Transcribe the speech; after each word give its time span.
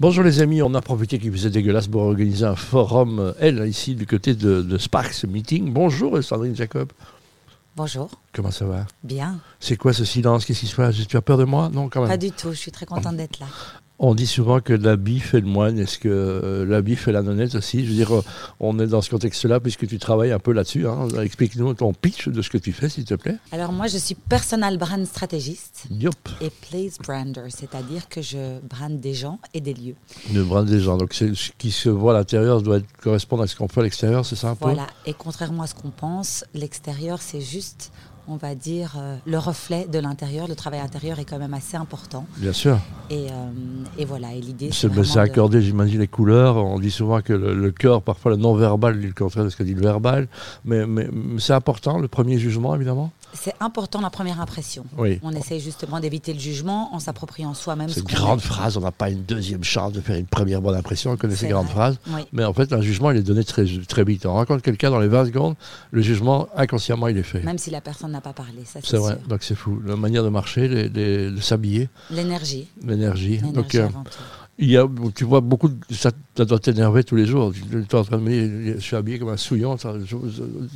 Bonjour 0.00 0.24
les 0.24 0.40
amis, 0.40 0.62
on 0.62 0.72
a 0.72 0.80
profité 0.80 1.18
qu'il 1.18 1.30
faisait 1.30 1.50
dégueulasse 1.50 1.86
pour 1.86 2.00
organiser 2.00 2.46
un 2.46 2.56
forum, 2.56 3.18
euh, 3.18 3.32
elle, 3.38 3.68
ici, 3.68 3.94
du 3.94 4.06
côté 4.06 4.34
de, 4.34 4.62
de 4.62 4.78
Sparks 4.78 5.24
Meeting. 5.24 5.74
Bonjour 5.74 6.24
Sandrine 6.24 6.56
Jacob. 6.56 6.90
Bonjour. 7.76 8.10
Comment 8.32 8.50
ça 8.50 8.64
va? 8.64 8.86
Bien. 9.04 9.40
C'est 9.60 9.76
quoi 9.76 9.92
ce 9.92 10.06
silence? 10.06 10.46
Qu'est-ce 10.46 10.60
qui 10.60 10.68
se 10.68 10.74
passe? 10.74 10.96
Tu 11.06 11.18
as 11.18 11.20
peur 11.20 11.36
de 11.36 11.44
moi? 11.44 11.68
Non, 11.70 11.90
quand 11.90 12.00
même. 12.00 12.08
Pas 12.08 12.16
du 12.16 12.30
tout, 12.30 12.52
je 12.52 12.56
suis 12.56 12.72
très 12.72 12.86
contente 12.86 13.18
d'être 13.18 13.40
là. 13.40 13.46
On 14.02 14.14
dit 14.14 14.26
souvent 14.26 14.60
que 14.60 14.72
l'habit 14.72 15.20
fait 15.20 15.40
le 15.42 15.46
moine. 15.46 15.78
Est-ce 15.78 15.98
que 15.98 16.08
euh, 16.08 16.64
l'habit 16.64 16.96
fait 16.96 17.12
la 17.12 17.20
nonnette 17.20 17.54
aussi? 17.54 17.84
Je 17.84 17.90
veux 17.90 17.94
dire, 17.96 18.14
euh, 18.16 18.24
on 18.58 18.78
est 18.78 18.86
dans 18.86 19.02
ce 19.02 19.10
contexte-là 19.10 19.60
puisque 19.60 19.86
tu 19.86 19.98
travailles 19.98 20.32
un 20.32 20.38
peu 20.38 20.52
là-dessus. 20.52 20.88
hein. 20.88 21.06
Explique-nous 21.22 21.74
ton 21.74 21.92
pitch 21.92 22.28
de 22.28 22.40
ce 22.40 22.48
que 22.48 22.56
tu 22.56 22.72
fais, 22.72 22.88
s'il 22.88 23.04
te 23.04 23.12
plaît. 23.12 23.36
Alors 23.52 23.72
moi, 23.72 23.88
je 23.88 23.98
suis 23.98 24.14
personal 24.14 24.78
brand 24.78 25.04
stratégiste 25.04 25.84
et 26.40 26.50
place 26.70 26.96
brander, 27.06 27.50
c'est-à-dire 27.50 28.08
que 28.08 28.22
je 28.22 28.58
brande 28.60 29.00
des 29.00 29.12
gens 29.12 29.38
et 29.52 29.60
des 29.60 29.74
lieux. 29.74 29.96
le 30.32 30.44
brin 30.44 30.64
des 30.64 30.80
gens. 30.80 30.96
Donc 30.96 31.12
c'est- 31.12 31.34
ce 31.34 31.50
qui 31.58 31.70
se 31.70 31.90
voit 31.90 32.14
à 32.14 32.18
l'intérieur 32.18 32.62
doit 32.62 32.80
correspondre 33.02 33.42
à 33.42 33.46
ce 33.46 33.54
qu'on 33.54 33.68
fait 33.68 33.80
à 33.80 33.82
l'extérieur, 33.82 34.24
c'est 34.24 34.34
ça 34.36 34.48
un 34.48 34.54
peu? 34.54 34.64
Voilà. 34.64 34.86
Et 35.04 35.12
contrairement 35.12 35.64
à 35.64 35.66
ce 35.66 35.74
qu'on 35.74 35.90
pense, 35.90 36.42
l'extérieur, 36.54 37.20
c'est 37.20 37.42
juste, 37.42 37.92
on 38.28 38.36
va 38.36 38.54
dire, 38.54 38.94
euh, 38.98 39.16
le 39.26 39.38
reflet 39.38 39.86
de 39.90 39.98
l'intérieur. 39.98 40.46
Le 40.48 40.54
travail 40.54 40.80
intérieur 40.80 41.18
est 41.18 41.24
quand 41.24 41.38
même 41.38 41.54
assez 41.54 41.76
important. 41.76 42.26
Bien 42.36 42.52
sûr. 42.52 42.78
Et, 43.10 43.26
euh, 43.30 43.32
et 43.98 44.04
voilà. 44.04 44.32
Et 44.34 44.40
l'idée, 44.40 44.70
C'est 44.72 44.88
de- 44.92 45.18
accordé, 45.18 45.60
j'imagine, 45.62 46.00
les 46.00 46.08
couleurs. 46.08 46.56
On 46.56 46.78
dit 46.78 46.90
souvent 46.90 47.20
que 47.22 47.32
le, 47.32 47.54
le 47.54 47.70
cœur, 47.72 48.02
parfois 48.02 48.30
le 48.32 48.36
non-verbal, 48.36 49.00
dit 49.00 49.06
le 49.06 49.12
contraire 49.12 49.44
de 49.44 49.48
ce 49.50 49.56
que 49.56 49.62
dit 49.62 49.74
le 49.74 49.82
verbal. 49.82 50.28
Mais 50.64 50.84
c'est 51.38 51.52
important, 51.54 51.98
le 51.98 52.08
premier 52.08 52.38
jugement, 52.38 52.74
évidemment? 52.74 53.10
C'est 53.32 53.54
important 53.60 54.00
la 54.00 54.10
première 54.10 54.40
impression. 54.40 54.84
Oui. 54.98 55.20
On 55.22 55.32
essaye 55.32 55.60
justement 55.60 56.00
d'éviter 56.00 56.32
le 56.32 56.40
jugement 56.40 56.94
en 56.94 56.98
s'appropriant 56.98 57.54
soi-même 57.54 57.88
C'est 57.88 57.96
ce 57.96 58.00
une 58.00 58.06
grande 58.06 58.40
phrase, 58.40 58.76
on 58.76 58.80
n'a 58.80 58.90
pas 58.90 59.08
une 59.10 59.22
deuxième 59.22 59.62
chance 59.64 59.92
de 59.92 60.00
faire 60.00 60.16
une 60.16 60.26
première 60.26 60.60
bonne 60.60 60.76
impression. 60.76 61.12
On 61.12 61.16
connaît 61.16 61.36
ces 61.36 61.48
grandes 61.48 61.68
phrases. 61.68 61.98
Oui. 62.08 62.22
Mais 62.32 62.44
en 62.44 62.52
fait, 62.52 62.72
un 62.72 62.80
jugement, 62.80 63.10
il 63.10 63.18
est 63.18 63.22
donné 63.22 63.44
très, 63.44 63.64
très 63.88 64.04
vite. 64.04 64.26
On 64.26 64.34
rencontre 64.34 64.62
quelqu'un 64.62 64.90
dans 64.90 64.98
les 65.00 65.08
20 65.08 65.26
secondes, 65.26 65.54
le 65.90 66.02
jugement, 66.02 66.48
inconsciemment, 66.56 67.08
il 67.08 67.16
est 67.18 67.22
fait. 67.22 67.40
Même 67.42 67.58
si 67.58 67.70
la 67.70 67.80
personne 67.80 68.10
n'a 68.12 68.20
pas 68.20 68.32
parlé, 68.32 68.64
ça 68.64 68.80
C'est 68.82 68.96
vrai, 68.96 69.12
sûr. 69.18 69.28
donc 69.28 69.42
c'est 69.42 69.54
fou. 69.54 69.80
La 69.86 69.96
manière 69.96 70.24
de 70.24 70.28
marcher, 70.28 70.68
les- 70.68 70.88
les- 70.88 71.30
de 71.30 71.40
s'habiller, 71.40 71.88
L'énergie. 72.10 72.68
l'énergie. 72.84 73.38
Donc, 73.38 73.74
euh, 73.74 73.86
avant 73.86 74.04
tout. 74.04 74.18
Il 74.60 74.70
y 74.70 74.76
a, 74.76 74.86
tu 75.14 75.24
vois 75.24 75.40
beaucoup 75.40 75.70
ça, 75.90 76.10
ça 76.36 76.44
doit 76.44 76.58
t'énerver 76.58 77.02
tous 77.02 77.16
les 77.16 77.26
jours. 77.26 77.52
Tu 77.52 77.78
es 77.78 77.94
en 77.94 78.04
train 78.04 78.18
de 78.18 78.22
me 78.22 78.74
je 78.74 78.80
suis 78.80 78.94
habillé 78.94 79.18
comme 79.18 79.30
un 79.30 79.36
souillon. 79.36 79.76
Ça, 79.78 79.94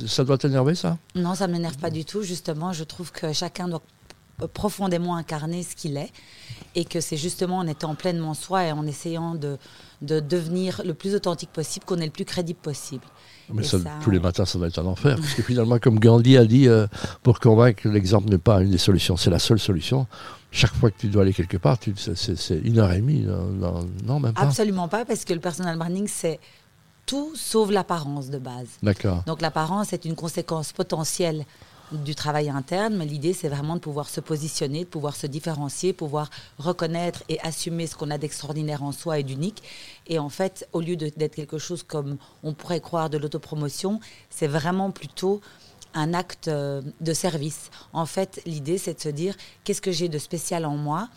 ça 0.07 0.23
doit 0.23 0.37
t'énerver, 0.37 0.73
ça? 0.73 0.97
Non, 1.15 1.35
ça 1.35 1.47
ne 1.47 1.53
m'énerve 1.53 1.77
pas 1.77 1.91
du 1.91 2.03
tout. 2.03 2.23
Justement, 2.23 2.73
je 2.73 2.83
trouve 2.83 3.11
que 3.11 3.31
chacun 3.31 3.67
doit 3.67 3.81
profondément 4.53 5.15
incarner 5.15 5.63
ce 5.63 5.75
qu'il 5.75 5.97
est 5.97 6.11
et 6.75 6.83
que 6.85 6.99
c'est 6.99 7.17
justement 7.17 7.59
en 7.59 7.67
étant 7.67 7.95
pleinement 7.95 8.33
soi 8.33 8.65
et 8.65 8.71
en 8.71 8.85
essayant 8.85 9.35
de, 9.35 9.57
de 10.01 10.19
devenir 10.19 10.81
le 10.85 10.93
plus 10.93 11.15
authentique 11.15 11.51
possible 11.51 11.85
qu'on 11.85 11.97
est 11.99 12.05
le 12.05 12.11
plus 12.11 12.25
crédible 12.25 12.59
possible. 12.59 13.03
Mais 13.53 13.63
Et 13.63 13.65
ça, 13.65 13.79
ça, 13.79 13.91
tous 14.03 14.09
les 14.11 14.19
matins, 14.19 14.43
ça 14.45 14.57
doit 14.57 14.67
être 14.67 14.79
un 14.79 14.85
enfer. 14.87 15.15
Parce 15.17 15.33
que 15.35 15.43
finalement, 15.43 15.77
comme 15.79 15.99
Gandhi 15.99 16.35
a 16.35 16.45
dit, 16.45 16.67
euh, 16.67 16.87
pour 17.23 17.39
convaincre, 17.39 17.87
l'exemple 17.87 18.29
n'est 18.29 18.37
pas 18.39 18.61
une 18.61 18.71
des 18.71 18.77
solutions, 18.79 19.15
c'est 19.17 19.29
la 19.29 19.39
seule 19.39 19.59
solution. 19.59 20.07
Chaque 20.51 20.73
fois 20.73 20.89
que 20.89 20.97
tu 20.99 21.07
dois 21.07 21.21
aller 21.21 21.33
quelque 21.33 21.57
part, 21.57 21.77
c'est- 22.15 22.61
une 22.63 22.79
heure 22.79 22.91
et 22.91 22.97
demie. 22.97 23.21
Non, 23.21 23.45
non, 23.45 23.89
non, 24.05 24.19
même 24.19 24.33
pas. 24.33 24.41
Absolument 24.41 24.87
pas, 24.87 25.05
parce 25.05 25.25
que 25.25 25.33
le 25.33 25.39
personal 25.39 25.77
branding, 25.77 26.07
c'est 26.07 26.39
tout 27.05 27.33
sauf 27.35 27.69
l'apparence 27.69 28.29
de 28.29 28.39
base. 28.39 28.67
D'accord. 28.81 29.23
Donc 29.27 29.41
l'apparence 29.41 29.93
est 29.93 30.05
une 30.05 30.15
conséquence 30.15 30.71
potentielle 30.73 31.45
du 31.91 32.15
travail 32.15 32.49
interne, 32.49 32.95
mais 32.95 33.05
l'idée 33.05 33.33
c'est 33.33 33.49
vraiment 33.49 33.75
de 33.75 33.79
pouvoir 33.79 34.09
se 34.09 34.19
positionner, 34.19 34.85
de 34.85 34.89
pouvoir 34.89 35.15
se 35.15 35.27
différencier, 35.27 35.93
pouvoir 35.93 36.29
reconnaître 36.57 37.23
et 37.29 37.39
assumer 37.41 37.87
ce 37.87 37.95
qu'on 37.95 38.11
a 38.11 38.17
d'extraordinaire 38.17 38.83
en 38.83 38.91
soi 38.91 39.19
et 39.19 39.23
d'unique. 39.23 39.63
Et 40.07 40.19
en 40.19 40.29
fait, 40.29 40.67
au 40.73 40.81
lieu 40.81 40.95
d'être 40.95 41.35
quelque 41.35 41.57
chose 41.57 41.83
comme 41.83 42.17
on 42.43 42.53
pourrait 42.53 42.81
croire 42.81 43.09
de 43.09 43.17
l'autopromotion, 43.17 43.99
c'est 44.29 44.47
vraiment 44.47 44.91
plutôt 44.91 45.41
un 45.93 46.13
acte 46.13 46.47
euh, 46.49 46.81
de 47.01 47.13
service. 47.13 47.69
En 47.93 48.05
fait, 48.05 48.41
l'idée 48.45 48.77
c'est 48.77 48.95
de 48.95 49.01
se 49.01 49.09
dire 49.09 49.35
qu'est-ce 49.63 49.81
que 49.81 49.91
j'ai 49.91 50.09
de 50.09 50.17
spécial 50.17 50.65
en 50.65 50.75
moi 50.75 51.07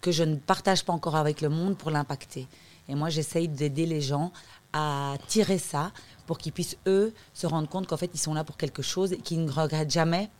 que 0.00 0.12
je 0.12 0.24
ne 0.24 0.36
partage 0.36 0.84
pas 0.84 0.92
encore 0.92 1.16
avec 1.16 1.40
le 1.40 1.48
monde 1.48 1.76
pour 1.76 1.90
l'impacter? 1.90 2.46
Et 2.88 2.94
moi, 2.94 3.08
j'essaye 3.08 3.48
d'aider 3.48 3.86
les 3.86 4.00
gens 4.00 4.32
à 4.76 5.16
tirer 5.26 5.58
ça 5.58 5.92
pour 6.26 6.38
qu'ils 6.38 6.52
puissent, 6.52 6.76
eux, 6.86 7.14
se 7.32 7.46
rendre 7.46 7.68
compte 7.68 7.86
qu'en 7.86 7.96
fait, 7.96 8.10
ils 8.12 8.20
sont 8.20 8.34
là 8.34 8.44
pour 8.44 8.56
quelque 8.56 8.82
chose 8.82 9.12
et 9.12 9.18
qu'ils 9.18 9.44
ne 9.44 9.50
regrettent 9.50 9.90
jamais 9.90 10.30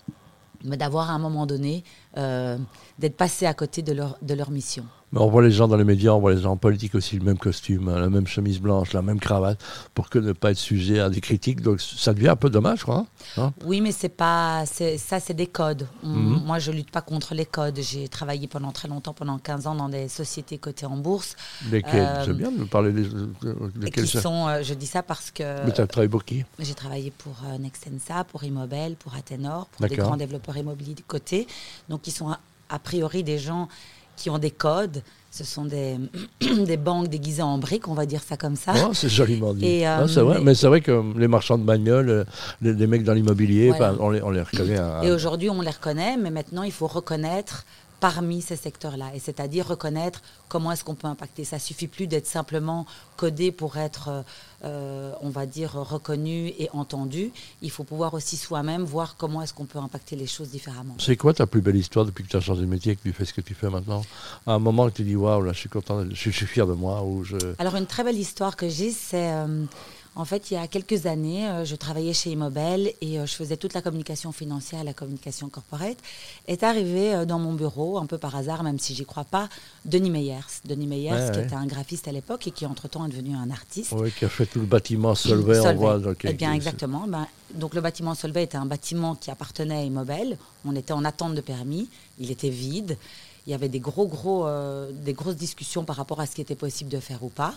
mais 0.64 0.76
d'avoir 0.76 1.10
à 1.10 1.14
un 1.14 1.18
moment 1.18 1.46
donné, 1.46 1.84
euh, 2.16 2.58
d'être 2.98 3.16
passé 3.16 3.46
à 3.46 3.54
côté 3.54 3.82
de 3.82 3.92
leur, 3.92 4.18
de 4.22 4.34
leur 4.34 4.50
mission. 4.50 4.86
Mais 5.12 5.20
on 5.20 5.28
voit 5.30 5.42
les 5.42 5.52
gens 5.52 5.68
dans 5.68 5.76
les 5.76 5.84
médias, 5.84 6.10
on 6.10 6.18
voit 6.18 6.34
les 6.34 6.40
gens 6.42 6.50
en 6.52 6.56
politique 6.56 6.96
aussi, 6.96 7.16
le 7.16 7.24
même 7.24 7.38
costume, 7.38 7.88
hein, 7.88 8.00
la 8.00 8.10
même 8.10 8.26
chemise 8.26 8.58
blanche, 8.60 8.92
la 8.92 9.02
même 9.02 9.20
cravate, 9.20 9.58
pour 9.94 10.10
que 10.10 10.18
ne 10.18 10.32
pas 10.32 10.50
être 10.50 10.58
sujet 10.58 10.98
à 10.98 11.08
des 11.08 11.20
critiques. 11.20 11.60
Donc 11.60 11.80
ça 11.80 12.12
devient 12.12 12.28
un 12.30 12.36
peu 12.36 12.50
dommage, 12.50 12.80
je 12.80 12.82
crois. 12.84 13.06
hein. 13.36 13.52
Oui, 13.64 13.80
mais 13.80 13.92
c'est 13.92 14.08
pas, 14.08 14.64
ça, 14.66 15.20
c'est 15.20 15.34
des 15.34 15.46
codes. 15.46 15.86
Mhm. 16.02 16.42
Moi, 16.44 16.58
je 16.58 16.72
lutte 16.72 16.90
pas 16.90 17.02
contre 17.02 17.34
les 17.34 17.46
codes. 17.46 17.78
J'ai 17.80 18.08
travaillé 18.08 18.48
pendant 18.48 18.72
très 18.72 18.88
longtemps, 18.88 19.14
pendant 19.14 19.38
15 19.38 19.68
ans, 19.68 19.76
dans 19.76 19.88
des 19.88 20.08
sociétés 20.08 20.58
cotées 20.58 20.86
en 20.86 20.96
bourse, 20.96 21.36
Lesquels 21.70 21.94
Euh, 22.00 22.24
C'est 22.24 22.34
bien 22.34 22.50
de 22.50 22.64
parler 22.64 22.90
des, 22.92 23.90
qui 23.92 24.06
ça- 24.08 24.20
sont, 24.20 24.48
euh, 24.48 24.62
je 24.64 24.74
dis 24.74 24.86
ça 24.86 25.04
parce 25.04 25.30
que 25.30 25.64
Mais 25.64 25.72
tu 25.72 25.80
as 25.80 25.86
travaillé 25.86 26.08
pour 26.10 26.24
qui? 26.24 26.44
J'ai 26.58 26.74
travaillé 26.74 27.12
pour 27.16 27.34
euh, 27.46 27.58
Nextensa, 27.58 28.24
pour 28.24 28.42
Immobel, 28.42 28.96
pour 28.96 29.14
Athénor, 29.14 29.66
pour 29.66 29.86
des 29.86 29.94
grands 29.96 30.16
développeurs 30.16 30.56
immobiliers 30.56 30.96
côté. 31.06 31.46
Donc, 31.88 32.08
ils 32.08 32.12
sont 32.12 32.28
a, 32.30 32.40
a 32.70 32.78
priori 32.80 33.22
des 33.22 33.38
gens 33.38 33.68
qui 34.16 34.30
ont 34.30 34.38
des 34.38 34.50
codes. 34.50 35.02
Ce 35.30 35.44
sont 35.44 35.66
des, 35.66 35.96
des 36.66 36.76
banques 36.78 37.08
déguisées 37.08 37.42
en 37.42 37.58
briques, 37.58 37.88
on 37.88 37.94
va 37.94 38.06
dire 38.06 38.22
ça 38.26 38.36
comme 38.38 38.56
ça. 38.56 38.72
Oh, 38.88 38.92
C'est 38.94 39.10
joliment 39.10 39.52
dit. 39.52 39.66
Et, 39.66 39.86
euh, 39.86 39.98
Ah, 40.04 40.08
c'est 40.08 40.20
vrai. 40.20 40.38
mais- 40.38 40.44
Mais 40.44 40.54
c'est 40.54 40.66
vrai 40.66 40.80
que 40.80 41.02
les 41.18 41.28
marchands 41.28 41.58
de 41.58 41.64
bagnoles, 41.64 42.08
euh, 42.08 42.24
les, 42.62 42.72
les 42.72 42.86
mecs 42.86 43.04
dans 43.04 43.12
l'immobilier, 43.12 43.68
Voilà. 43.76 43.94
on, 44.00 44.08
les, 44.10 44.22
on 44.22 44.30
les 44.30 44.40
reconnaît. 44.40 44.78
à- 44.78 45.02
Et 45.04 45.10
aujourd'hui, 45.12 45.50
on 45.50 45.60
les 45.60 45.70
reconnaît, 45.70 46.16
mais 46.16 46.30
maintenant, 46.30 46.62
il 46.62 46.72
faut 46.72 46.86
reconnaître 46.86 47.66
parmi 47.98 48.42
ces 48.42 48.56
secteurs-là, 48.56 49.06
et 49.14 49.18
c'est-à-dire 49.18 49.66
reconnaître 49.66 50.20
comment 50.48 50.70
est-ce 50.72 50.84
qu'on 50.84 50.94
peut 50.94 51.08
impacter. 51.08 51.44
Ça 51.44 51.58
suffit 51.58 51.86
plus 51.88 52.06
d'être 52.06 52.26
simplement 52.26 52.84
codé 53.16 53.50
pour 53.52 53.78
être, 53.78 54.08
euh, 54.08 54.22
euh, 54.64 55.12
on 55.22 55.30
va 55.30 55.46
dire, 55.46 55.72
reconnu 55.72 56.48
et 56.58 56.68
entendu. 56.72 57.32
Il 57.62 57.70
faut 57.70 57.84
pouvoir 57.84 58.12
aussi 58.14 58.36
soi-même 58.36 58.84
voir 58.84 59.16
comment 59.16 59.40
est-ce 59.42 59.54
qu'on 59.54 59.64
peut 59.64 59.78
impacter 59.78 60.14
les 60.14 60.26
choses 60.26 60.50
différemment. 60.50 60.94
C'est 60.98 61.16
quoi 61.16 61.32
ta 61.32 61.46
plus 61.46 61.62
belle 61.62 61.76
histoire 61.76 62.04
depuis 62.04 62.22
que 62.24 62.28
tu 62.28 62.36
as 62.36 62.40
changé 62.40 62.60
de 62.60 62.66
métier, 62.66 62.96
que 62.96 63.02
tu 63.02 63.12
fais 63.12 63.24
ce 63.24 63.32
que 63.32 63.40
tu 63.40 63.54
fais 63.54 63.70
maintenant? 63.70 64.02
À 64.46 64.52
un 64.52 64.58
moment 64.58 64.88
que 64.90 64.94
tu 64.96 65.02
dis, 65.02 65.16
waouh, 65.16 65.40
là, 65.42 65.52
je 65.52 65.58
suis 65.60 65.68
content, 65.70 66.04
je, 66.10 66.14
suis- 66.14 66.32
je 66.32 66.36
suis 66.36 66.46
fier 66.46 66.66
de 66.66 66.74
moi, 66.74 67.02
ou 67.02 67.24
je... 67.24 67.36
Alors, 67.58 67.76
une 67.76 67.86
très 67.86 68.04
belle 68.04 68.18
histoire 68.18 68.56
que 68.56 68.68
j'ai, 68.68 68.90
c'est 68.90 69.32
euh, 69.32 69.64
en 70.16 70.24
fait, 70.24 70.50
il 70.50 70.54
y 70.54 70.56
a 70.56 70.66
quelques 70.66 71.04
années, 71.04 71.46
euh, 71.46 71.64
je 71.66 71.76
travaillais 71.76 72.14
chez 72.14 72.30
Immobel 72.30 72.90
et 73.02 73.18
euh, 73.20 73.26
je 73.26 73.34
faisais 73.34 73.56
toute 73.58 73.74
la 73.74 73.82
communication 73.82 74.32
financière, 74.32 74.82
la 74.82 74.94
communication 74.94 75.50
corporate. 75.50 75.98
Est 76.48 76.62
arrivé 76.62 77.14
euh, 77.14 77.24
dans 77.26 77.38
mon 77.38 77.52
bureau, 77.52 77.98
un 77.98 78.06
peu 78.06 78.16
par 78.16 78.34
hasard, 78.34 78.62
même 78.62 78.78
si 78.78 78.94
j'y 78.94 79.04
crois 79.04 79.24
pas, 79.24 79.48
Denis 79.84 80.10
Meyers. 80.10 80.40
Denis 80.64 80.86
Meyers, 80.86 81.12
Ouais, 81.12 81.30
qui 81.32 81.38
ouais. 81.38 81.44
était 81.44 81.54
un 81.54 81.66
graphiste 81.66 82.08
à 82.08 82.12
l'époque 82.12 82.46
et 82.46 82.50
qui, 82.50 82.64
entre-temps, 82.64 83.04
est 83.06 83.10
devenu 83.10 83.36
un 83.36 83.50
artiste. 83.50 83.92
Oui, 83.94 84.10
qui 84.10 84.24
a 84.24 84.28
fait 84.30 84.46
tout 84.46 84.60
le 84.60 84.66
bâtiment 84.66 85.14
Solvay, 85.14 85.58
on 85.58 85.62
Solvay. 85.62 85.74
voit. 85.78 85.98
donc, 85.98 86.16
Eh 86.24 86.32
bien, 86.32 86.54
exactement. 86.54 87.04
Ben, 87.06 87.26
donc, 87.54 87.74
le 87.74 87.82
bâtiment 87.82 88.14
Solvay 88.14 88.44
était 88.44 88.56
un 88.56 88.66
bâtiment 88.66 89.14
qui 89.16 89.30
appartenait 89.30 89.76
à 89.76 89.82
Immobel. 89.82 90.38
On 90.64 90.74
était 90.74 90.92
en 90.94 91.04
attente 91.04 91.34
de 91.34 91.40
permis. 91.42 91.88
Il 92.18 92.30
était 92.30 92.48
vide. 92.48 92.96
Il 93.46 93.50
y 93.50 93.54
avait 93.54 93.68
des, 93.68 93.78
gros, 93.80 94.06
gros, 94.08 94.46
euh, 94.46 94.90
des 94.92 95.12
grosses 95.12 95.36
discussions 95.36 95.84
par 95.84 95.96
rapport 95.96 96.20
à 96.20 96.26
ce 96.26 96.34
qui 96.34 96.40
était 96.40 96.56
possible 96.56 96.90
de 96.90 96.98
faire 97.00 97.22
ou 97.22 97.28
pas. 97.28 97.54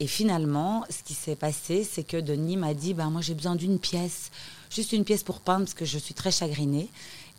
Et 0.00 0.06
finalement, 0.06 0.84
ce 0.90 1.02
qui 1.02 1.14
s'est 1.14 1.36
passé, 1.36 1.84
c'est 1.84 2.04
que 2.04 2.16
Denis 2.16 2.56
m'a 2.56 2.74
dit 2.74 2.94
ben, 2.94 3.10
Moi, 3.10 3.20
j'ai 3.20 3.34
besoin 3.34 3.56
d'une 3.56 3.78
pièce, 3.78 4.30
juste 4.70 4.92
une 4.92 5.04
pièce 5.04 5.22
pour 5.22 5.40
peindre, 5.40 5.64
parce 5.64 5.74
que 5.74 5.84
je 5.84 5.98
suis 5.98 6.14
très 6.14 6.30
chagrinée. 6.30 6.88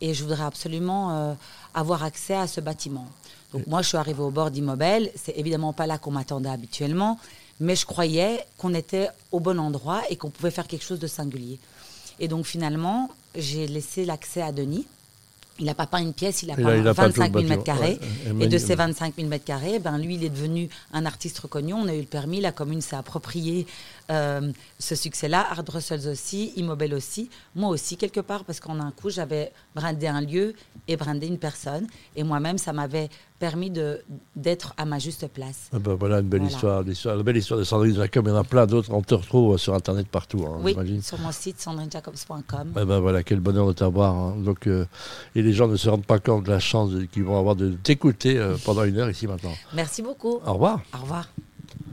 Et 0.02 0.14
je 0.14 0.22
voudrais 0.22 0.44
absolument 0.44 1.10
euh, 1.12 1.34
avoir 1.74 2.04
accès 2.04 2.34
à 2.34 2.46
ce 2.46 2.60
bâtiment. 2.60 3.06
Donc, 3.52 3.66
moi, 3.66 3.82
je 3.82 3.88
suis 3.88 3.96
arrivée 3.96 4.22
au 4.22 4.30
bord 4.30 4.50
d'Immobel. 4.50 5.10
C'est 5.14 5.36
évidemment 5.36 5.72
pas 5.72 5.86
là 5.86 5.98
qu'on 5.98 6.10
m'attendait 6.10 6.48
habituellement. 6.48 7.18
Mais 7.58 7.76
je 7.76 7.84
croyais 7.84 8.44
qu'on 8.56 8.72
était 8.72 9.08
au 9.32 9.40
bon 9.40 9.58
endroit 9.58 10.02
et 10.08 10.16
qu'on 10.16 10.30
pouvait 10.30 10.50
faire 10.50 10.66
quelque 10.66 10.84
chose 10.84 10.98
de 10.98 11.06
singulier. 11.06 11.58
Et 12.18 12.28
donc 12.28 12.46
finalement, 12.46 13.10
j'ai 13.34 13.66
laissé 13.66 14.04
l'accès 14.04 14.40
à 14.42 14.52
Denis. 14.52 14.86
Il 15.60 15.66
n'a 15.66 15.74
pas 15.74 15.86
peint 15.86 15.98
une 15.98 16.14
pièce, 16.14 16.42
il 16.42 16.50
a 16.50 16.54
Il 16.58 16.64
peint 16.64 16.76
il 16.76 16.88
a 16.88 16.94
peint 16.94 17.10
tout 17.10 17.20
le 17.20 17.26
25 17.26 17.32
000 17.38 17.48
mètres 17.48 17.64
carrés. 17.64 18.00
ouais. 18.34 18.44
Et 18.44 18.48
de 18.48 18.58
ces 18.58 18.74
mani- 18.76 18.92
25 18.92 19.14
000 19.16 19.28
mètres 19.28 19.44
carrés, 19.44 19.78
ben, 19.78 19.98
lui, 19.98 20.14
il 20.14 20.24
est 20.24 20.30
devenu 20.30 20.68
un 20.92 21.04
artiste 21.06 21.38
reconnu. 21.38 21.74
On 21.74 21.86
a 21.86 21.94
eu 21.94 22.00
le 22.00 22.06
permis, 22.06 22.40
la 22.40 22.50
commune 22.52 22.80
s'est 22.80 22.96
approprié 22.96 23.66
euh, 24.10 24.50
ce 24.78 24.94
succès-là. 24.94 25.46
Art 25.50 25.62
Brussels 25.62 26.08
aussi, 26.08 26.52
Immobel 26.56 26.94
aussi, 26.94 27.28
moi 27.54 27.68
aussi, 27.68 27.96
quelque 27.96 28.20
part, 28.20 28.44
parce 28.44 28.58
qu'en 28.58 28.80
un 28.80 28.90
coup, 28.90 29.10
j'avais 29.10 29.52
brandé 29.74 30.06
un 30.06 30.22
lieu 30.22 30.54
et 30.88 30.96
brandé 30.96 31.26
une 31.26 31.38
personne. 31.38 31.86
Et 32.16 32.22
moi-même, 32.24 32.58
ça 32.58 32.72
m'avait 32.72 33.10
permis 33.40 33.70
de- 33.70 34.00
d'être 34.36 34.74
à 34.76 34.84
ma 34.84 34.98
juste 35.00 35.26
place. 35.28 35.68
Ah 35.72 35.78
ben 35.80 35.94
voilà 35.94 36.20
une 36.20 36.28
belle 36.28 36.42
Voilà. 36.42 36.82
histoire, 36.84 37.16
La 37.16 37.22
belle 37.24 37.38
histoire 37.38 37.58
de 37.58 37.64
Sandrine 37.64 37.96
Jacob, 37.96 38.26
il 38.26 38.30
y 38.30 38.32
en 38.32 38.36
a 38.36 38.44
plein 38.44 38.66
d'autres. 38.66 38.92
On 38.92 39.02
te 39.02 39.14
retrouve 39.14 39.56
sur 39.58 39.74
Internet 39.74 40.06
partout, 40.08 40.44
hein, 40.46 40.60
Oui, 40.62 40.76
sur 41.02 41.18
mon 41.18 41.32
site 41.32 41.58
sandrinejacobs.com. 41.60 42.74
Eh 42.80 42.84
ben 42.84 43.00
voilà, 43.00 43.22
quel 43.24 43.40
bonheur 43.40 43.66
de 43.66 43.72
t'avoir. 43.72 44.14
hein. 44.14 44.36
Donc, 44.38 44.66
euh, 44.68 44.84
et 45.34 45.42
les 45.42 45.52
gens 45.54 45.66
ne 45.68 45.76
se 45.76 45.88
rendent 45.88 46.04
pas 46.06 46.18
compte 46.20 46.44
de 46.44 46.50
la 46.50 46.60
chance 46.60 46.90
qu'ils 47.12 47.24
vont 47.24 47.38
avoir 47.38 47.56
de 47.56 47.70
t'écouter 47.70 48.38
euh, 48.38 48.56
pendant 48.64 48.84
une 48.84 48.98
heure 48.98 49.10
ici 49.10 49.26
maintenant. 49.26 49.54
Merci 49.74 50.02
beaucoup. 50.02 50.38
Au 50.46 50.52
revoir. 50.52 50.80
Au 50.94 50.98
revoir. 51.02 51.26